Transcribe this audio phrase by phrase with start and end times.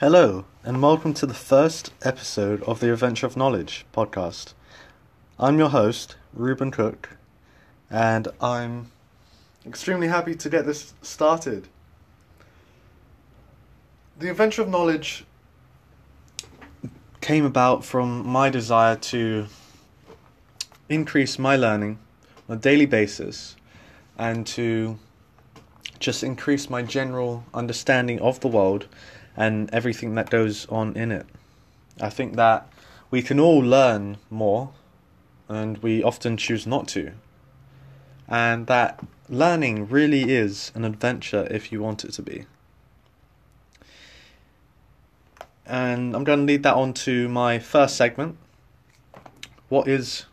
[0.00, 4.54] Hello, and welcome to the first episode of the Adventure of Knowledge podcast.
[5.38, 7.18] I'm your host, Ruben Cook,
[7.90, 8.92] and I'm
[9.66, 11.68] extremely happy to get this started.
[14.18, 15.26] The Adventure of Knowledge
[17.20, 19.48] came about from my desire to
[20.88, 21.98] increase my learning
[22.48, 23.54] on a daily basis
[24.16, 24.98] and to
[25.98, 28.88] just increase my general understanding of the world
[29.40, 31.24] and everything that goes on in it.
[31.98, 32.70] I think that
[33.10, 34.72] we can all learn more,
[35.48, 37.12] and we often choose not to.
[38.28, 42.44] And that learning really is an adventure if you want it to be.
[45.64, 48.36] And I'm going to lead that on to my first segment.
[49.70, 50.26] What is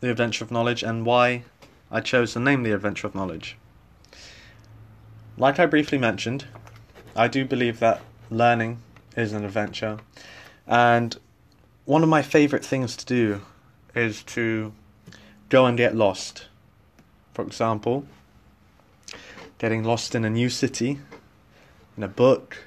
[0.00, 1.44] the Adventure of Knowledge and why
[1.90, 3.56] I chose to name the Adventure of Knowledge?
[5.38, 6.44] Like I briefly mentioned,
[7.14, 8.78] I do believe that learning
[9.16, 9.98] is an adventure.
[10.66, 11.16] And
[11.84, 13.42] one of my favorite things to do
[13.94, 14.72] is to
[15.48, 16.46] go and get lost.
[17.32, 18.06] For example,
[19.58, 20.98] getting lost in a new city,
[21.96, 22.58] in a book,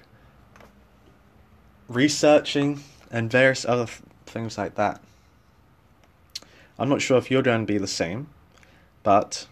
[1.88, 5.02] researching, and various other th- things like that.
[6.78, 8.28] I'm not sure if you're going to be the same,
[9.04, 9.48] but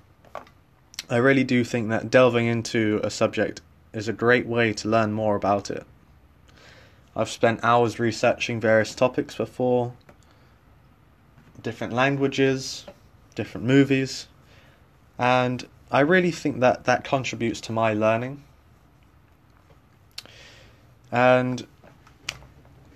[1.10, 3.62] I really do think that delving into a subject
[3.94, 5.86] is a great way to learn more about it.
[7.18, 9.92] I've spent hours researching various topics before,
[11.64, 12.86] different languages,
[13.34, 14.28] different movies,
[15.18, 18.44] and I really think that that contributes to my learning.
[21.12, 21.66] And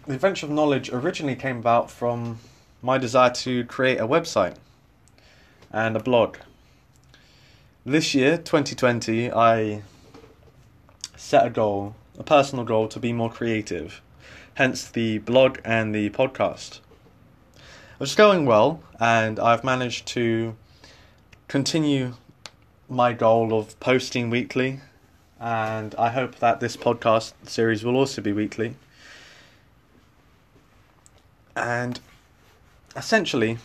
[0.06, 2.38] the Adventure of Knowledge originally came about from
[2.84, 4.56] my desire to create a website
[5.72, 6.38] and a blog.
[7.84, 9.82] This year, 2020, I
[11.16, 14.00] set a goal, a personal goal, to be more creative
[14.56, 16.80] hence the blog and the podcast.
[18.00, 20.56] It's going well, and I've managed to
[21.48, 22.14] continue
[22.90, 24.82] my goal of posting weekly,
[25.40, 28.76] and I hope that this podcast series will also be weekly.
[31.56, 32.00] And
[32.96, 33.58] essentially,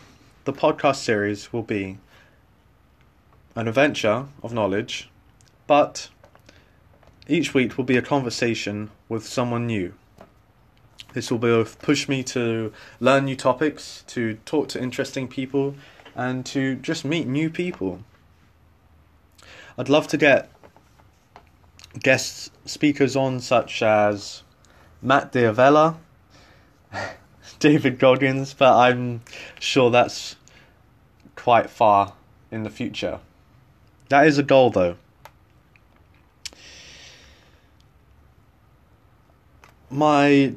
[0.45, 1.99] the podcast series will be
[3.55, 5.11] an adventure of knowledge,
[5.67, 6.09] but
[7.27, 9.95] each week will be a conversation with someone new.
[11.17, 15.75] This will both push me to learn new topics, to talk to interesting people,
[16.15, 18.01] and to just meet new people.
[19.79, 20.51] I'd love to get
[21.99, 24.43] guest speakers on, such as
[25.01, 25.97] Matt D'Avella,
[27.61, 29.23] David Goggins, but I'm
[29.59, 30.37] sure that's
[31.35, 32.13] quite far
[32.51, 33.21] in the future.
[34.11, 34.97] That is a goal, though.
[39.89, 40.57] My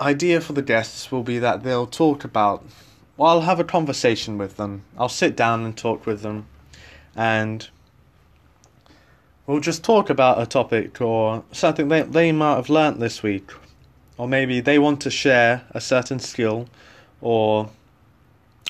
[0.00, 2.64] idea for the guests will be that they'll talk about.
[3.16, 4.84] Well, I'll have a conversation with them.
[4.98, 6.46] I'll sit down and talk with them,
[7.14, 7.68] and
[9.46, 13.52] we'll just talk about a topic or something they they might have learnt this week,
[14.18, 16.68] or maybe they want to share a certain skill
[17.20, 17.70] or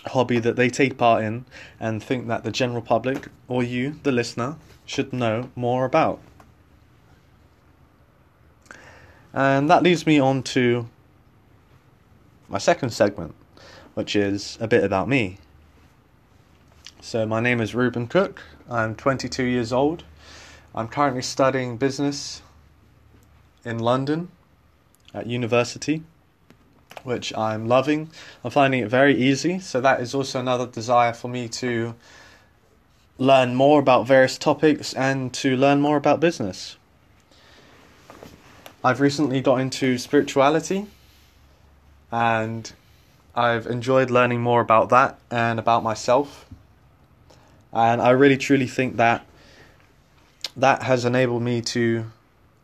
[0.07, 1.47] hobby that they take part in
[1.81, 6.21] and think that the general public or you, the listener, should know more about.
[9.33, 10.87] And that leads me on to
[12.49, 13.35] my second segment,
[13.95, 15.39] which is a bit about me.
[17.01, 18.43] So, my name is Ruben Cook.
[18.69, 20.05] I'm 22 years old.
[20.75, 22.43] I'm currently studying business
[23.65, 24.29] in London
[25.13, 26.03] at university,
[27.03, 28.11] which I'm loving.
[28.43, 31.95] I'm finding it very easy, so that is also another desire for me to
[33.19, 36.77] learn more about various topics and to learn more about business.
[38.83, 40.87] I've recently got into spirituality
[42.15, 42.73] and
[43.35, 46.47] I've enjoyed learning more about that and about myself.
[47.73, 49.27] And I really truly think that
[50.57, 52.07] that has enabled me to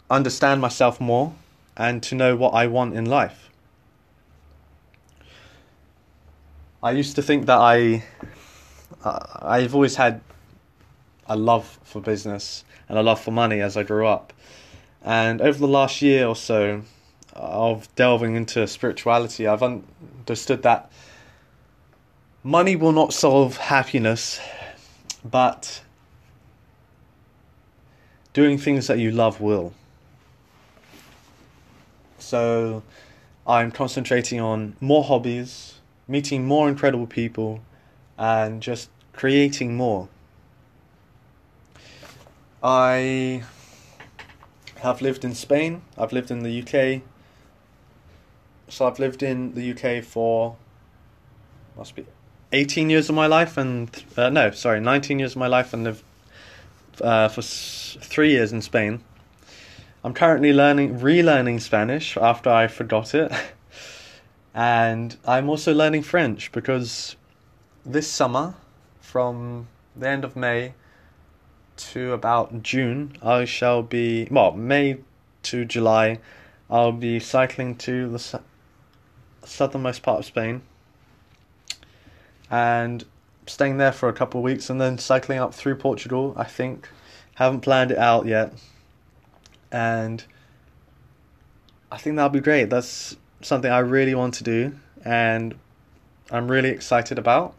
[0.09, 1.35] understand myself more
[1.77, 3.51] and to know what I want in life.
[6.81, 8.05] I used to think that I
[9.05, 10.21] I've always had
[11.27, 14.33] a love for business and a love for money as I grew up.
[15.03, 16.83] And over the last year or so,
[17.35, 20.91] of delving into spirituality, I've understood that
[22.43, 24.41] money will not solve happiness,
[25.25, 25.83] but
[28.33, 29.73] doing things that you love will.
[32.19, 32.83] So
[33.47, 37.61] I'm concentrating on more hobbies, meeting more incredible people,
[38.19, 40.09] and just creating more.
[42.63, 43.43] I
[44.77, 47.03] have lived in Spain, I've lived in the UK,
[48.71, 50.57] So I've lived in the UK for
[51.77, 52.07] must be
[52.53, 55.85] 18 years of my life, and uh, no, sorry, 19 years of my life, and
[55.85, 56.03] lived
[57.01, 59.03] uh, for s- three years in Spain.
[60.05, 63.33] I'm currently learning, relearning Spanish after I forgot it,
[64.55, 67.17] and I'm also learning French because
[67.85, 68.55] this summer,
[69.01, 69.67] from
[69.97, 70.75] the end of May
[71.77, 74.99] to about June, I shall be well May
[75.45, 76.19] to July.
[76.69, 78.41] I'll be cycling to the
[79.45, 80.63] southernmost part of Spain
[82.51, 83.05] and
[83.47, 86.89] staying there for a couple of weeks and then cycling up through Portugal, I think.
[87.35, 88.53] Haven't planned it out yet.
[89.73, 90.25] And
[91.91, 92.71] I think that'll be great.
[92.71, 95.55] That's something I really want to do and
[96.31, 97.55] I'm really excited about.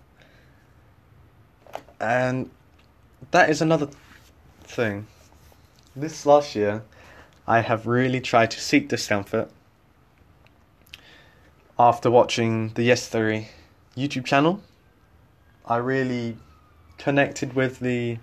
[2.00, 2.50] And
[3.32, 3.90] that is another
[4.64, 5.08] thing.
[5.96, 6.84] This last year,
[7.48, 9.50] I have really tried to seek discomfort
[11.82, 13.48] after watching the Yes Theory
[13.98, 14.62] YouTube channel
[15.66, 16.38] I really
[17.00, 18.20] connected with the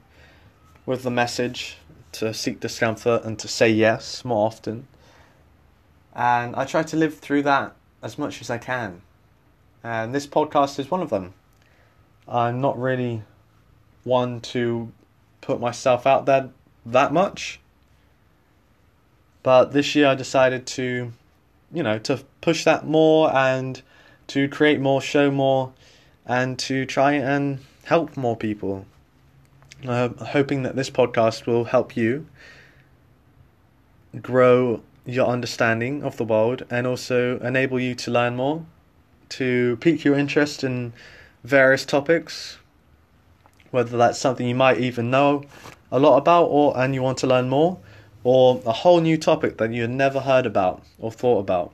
[0.86, 1.76] with the message
[2.12, 4.86] to seek discomfort and to say yes more often.
[6.14, 9.02] And I try to live through that as much as I can.
[9.82, 11.34] And this podcast is one of them.
[12.28, 13.22] I'm not really
[14.04, 14.92] one to
[15.40, 16.50] put myself out there
[16.86, 17.60] that much.
[19.42, 21.12] But this year I decided to,
[21.72, 23.82] you know, to push that more and
[24.28, 25.72] to create more, show more,
[26.26, 28.86] and to try and help more people.
[29.86, 32.26] Uh, hoping that this podcast will help you
[34.20, 38.64] grow your understanding of the world and also enable you to learn more,
[39.28, 40.92] to pique your interest in
[41.44, 42.58] various topics,
[43.70, 45.44] whether that's something you might even know
[45.90, 47.78] a lot about or and you want to learn more,
[48.30, 51.72] or a whole new topic that you had never heard about or thought about.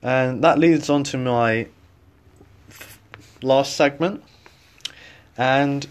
[0.00, 1.66] And that leads on to my
[3.42, 4.24] last segment,
[5.36, 5.86] and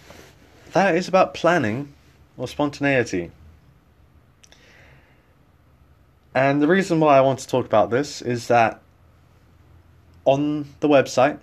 [0.74, 1.94] that is about planning
[2.36, 3.30] or spontaneity.
[6.34, 8.82] And the reason why I want to talk about this is that
[10.24, 11.38] on the website,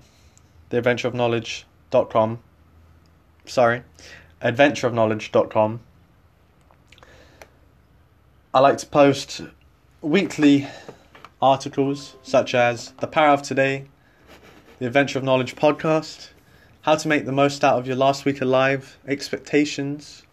[0.72, 2.40] theadventureofknowledge.com,
[3.46, 3.82] sorry,
[4.42, 5.80] adventureofknowledge.com,
[8.54, 9.40] I like to post
[10.02, 10.68] weekly
[11.40, 13.86] articles such as The Power of Today,
[14.78, 16.28] The Adventure of Knowledge podcast,
[16.82, 20.24] How to Make the Most Out of Your Last Week Alive, Expectations,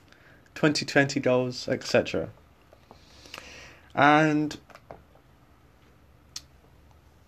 [0.55, 2.27] 2020 Goals, etc.
[3.95, 4.57] And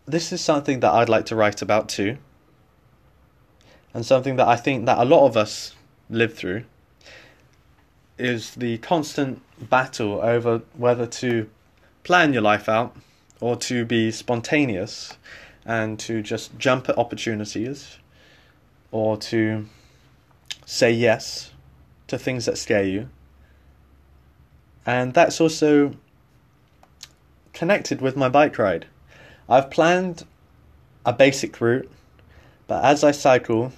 [0.06, 2.18] this is something that I'd like to write about too.
[3.94, 5.74] And something that I think that a lot of us
[6.10, 6.66] live through
[8.22, 11.50] is the constant battle over whether to
[12.04, 12.96] plan your life out
[13.40, 15.18] or to be spontaneous
[15.66, 17.98] and to just jump at opportunities
[18.92, 19.66] or to
[20.66, 21.52] say yes
[22.08, 23.10] to things that scare you.
[24.86, 25.96] And that's also
[27.54, 28.88] connected with my bike ride.
[29.48, 30.26] I've planned
[31.06, 31.90] a basic route,
[32.68, 33.72] but as I cycle,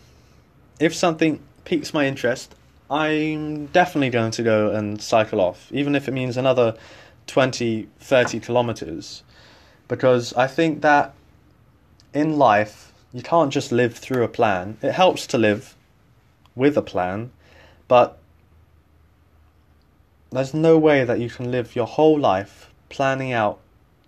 [0.80, 2.56] if something piques my interest,
[2.90, 6.76] I'm definitely going to go and cycle off, even if it means another
[7.28, 9.24] 20, 30 kilometers
[9.88, 11.14] because I think that
[12.14, 14.78] in life you can't just live through a plan.
[14.82, 15.76] It helps to live
[16.56, 17.32] with a plan,
[17.88, 18.18] but
[20.32, 23.60] there's no way that you can live your whole life planning out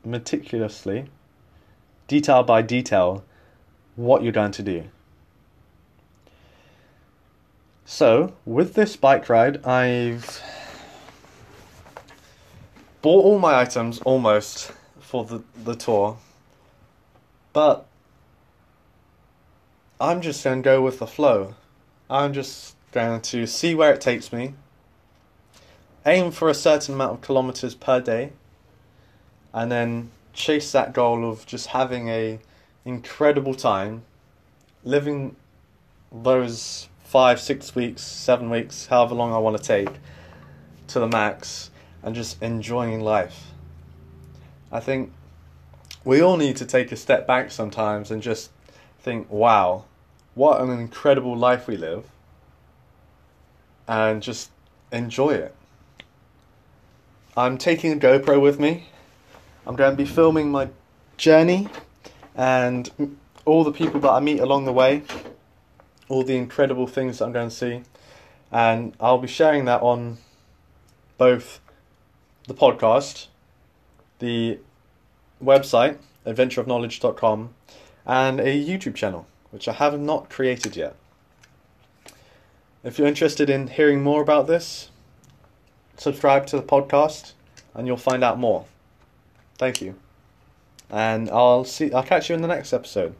[0.04, 1.06] meticulously,
[2.08, 3.24] detail by detail,
[3.96, 4.86] what you're going to do.
[7.88, 10.42] So, with this bike ride, I've
[13.04, 16.18] bought all my items almost for the, the tour.
[17.54, 17.86] But
[20.01, 21.54] I'm just going to go with the flow.
[22.10, 24.56] I'm just going to see where it takes me,
[26.08, 28.32] aim for a certain amount of kilometers per day,
[29.54, 32.39] and then chase that goal of just having a
[32.84, 34.01] incredible time,
[34.84, 35.36] living
[36.12, 39.90] those five, six weeks, seven weeks, however long I want to take,
[40.88, 41.72] to the max,
[42.04, 43.52] and just enjoying life.
[44.72, 45.14] I think
[46.04, 48.52] we all need to take a step back sometimes and just
[49.00, 49.86] think, wow,
[50.34, 52.06] what an incredible life we live,
[53.88, 54.50] and just
[54.92, 55.56] enjoy it.
[57.38, 58.88] I'm taking a GoPro with me.
[59.68, 60.70] I'm going to be filming my
[61.18, 61.70] journey
[62.36, 65.04] and all the people that I meet along the way,
[66.10, 67.84] all the incredible things that I'm going to see,
[68.52, 70.18] and I'll be sharing that on
[71.18, 71.60] both
[72.48, 73.28] the podcast
[74.20, 74.60] the
[75.44, 77.54] website, adventureofknowledge.com,
[78.06, 80.96] and a YouTube channel, which I have not created yet.
[82.84, 84.90] If you're interested in hearing more about this,
[85.98, 87.34] subscribe to the podcast
[87.74, 88.66] and you'll find out more.
[89.58, 89.96] Thank you.
[90.90, 93.16] And I'll see I'll catch you in the next episode.